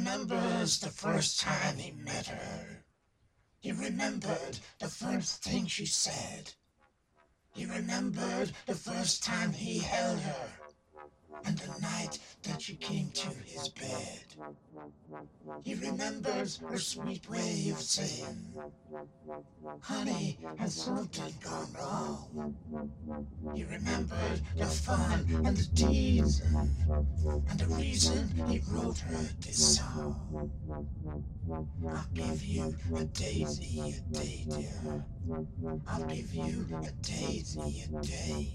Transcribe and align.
remembers 0.00 0.80
the 0.80 0.88
first 0.88 1.40
time 1.40 1.76
he 1.76 1.90
met 1.90 2.26
her. 2.26 2.84
He 3.58 3.70
remembered 3.70 4.58
the 4.78 4.88
first 4.88 5.44
thing 5.44 5.66
she 5.66 5.84
said. 5.84 6.54
He 7.54 7.66
remembered 7.66 8.52
the 8.64 8.74
first 8.74 9.22
time 9.22 9.52
he 9.52 9.80
held 9.80 10.20
her 10.20 10.59
and 11.44 11.58
the 11.58 11.80
night 11.80 12.18
that 12.42 12.60
she 12.60 12.74
came 12.76 13.10
to 13.10 13.28
his 13.44 13.68
bed. 13.68 14.20
He 15.62 15.74
remembers 15.74 16.58
her 16.58 16.78
sweet 16.78 17.28
way 17.28 17.70
of 17.70 17.80
saying, 17.80 18.36
Honey, 19.80 20.38
has 20.58 20.74
something 20.74 21.34
gone 21.42 21.68
wrong? 21.78 22.54
He 23.54 23.64
remembered 23.64 24.40
the 24.56 24.66
fun 24.66 25.26
and 25.44 25.56
the 25.56 25.68
teasing 25.74 26.70
and 27.48 27.60
the 27.60 27.66
reason 27.76 28.28
he 28.48 28.62
wrote 28.70 28.98
her 28.98 29.28
this 29.40 29.76
song. 29.78 30.50
I'll 31.88 32.06
give 32.14 32.44
you 32.44 32.74
a 32.96 33.04
daisy 33.04 33.80
a 33.80 34.14
day, 34.14 34.46
dear. 34.48 35.04
I'll 35.86 36.04
give 36.06 36.34
you 36.34 36.66
a 36.74 36.90
daisy 37.02 37.84
a 37.94 38.02
day. 38.02 38.48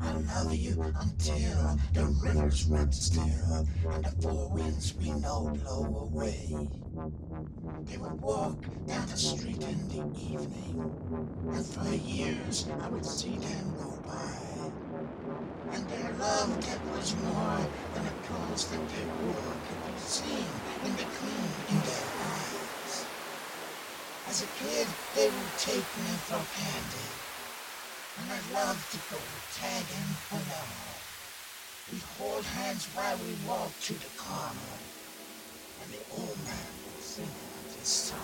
I'll 0.00 0.20
love 0.20 0.54
you 0.54 0.82
until 0.82 1.78
the 1.92 2.04
rivers 2.22 2.64
run 2.66 2.90
still 2.92 3.22
and 3.90 4.04
the 4.04 4.10
four 4.20 4.50
winds 4.50 4.94
we 4.96 5.12
know 5.12 5.56
blow 5.62 6.10
away. 6.10 6.68
They 7.84 7.96
would 7.96 8.20
walk 8.20 8.58
down 8.86 9.06
the 9.06 9.16
street 9.16 9.62
in 9.62 9.88
the 9.88 10.04
evening, 10.20 10.92
and 11.52 11.66
for 11.66 11.94
years 11.94 12.66
I 12.82 12.88
would 12.88 13.06
see 13.06 13.36
them 13.36 13.74
go 13.78 13.98
by. 14.04 14.72
And 15.72 15.88
their 15.88 16.12
love 16.18 16.60
that 16.66 16.86
was 16.90 17.14
more 17.16 17.60
than 17.94 18.04
the 18.04 18.10
clothes 18.26 18.68
that 18.68 18.88
they 18.88 19.04
wore 19.24 19.54
could 19.68 19.94
be 19.94 20.00
seen 20.00 20.46
in 20.84 20.92
the 20.96 21.04
gleam 21.04 21.50
in 21.70 21.76
their. 21.86 22.05
As 24.36 24.42
a 24.42 24.52
kid, 24.62 24.86
they 25.14 25.28
would 25.30 25.56
take 25.56 25.76
me 25.96 26.12
for 26.28 26.36
candy, 26.60 27.08
and 28.20 28.28
I 28.36 28.40
loved 28.52 28.84
to 28.92 28.98
go 29.08 29.16
tagging 29.56 30.12
along. 30.30 30.76
We'd 31.90 32.02
hold 32.20 32.44
hands 32.44 32.84
while 32.94 33.16
we 33.16 33.32
walked 33.48 33.82
to 33.84 33.94
the 33.94 34.12
corner, 34.18 34.76
and 35.80 35.90
the 35.90 36.04
old 36.20 36.36
man 36.44 36.68
would 36.84 37.02
sing 37.02 37.32
this 37.78 37.88
song. 37.88 38.18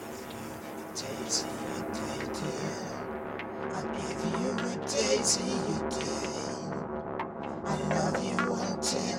I'll 0.00 0.16
give 0.32 0.40
you 0.40 0.80
a 0.80 0.96
daisy 0.96 1.52
a 1.76 1.84
day, 1.92 2.20
dear. 2.40 2.88
I'll 3.76 3.88
give 4.00 4.22
you 4.40 4.50
a 4.64 4.80
daisy 4.88 5.52
a 5.52 5.90
day. 5.92 6.40
I 7.66 7.76
love 8.00 8.16
you 8.24 8.38
until 8.72 9.15